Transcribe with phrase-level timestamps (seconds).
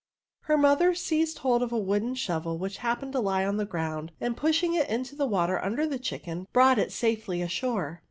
[0.45, 4.11] Her mother seized hold of a wooden shorel which happened to lie on the ground,
[4.19, 7.99] and pushing it into the water under the chicken, brought it safely ashore.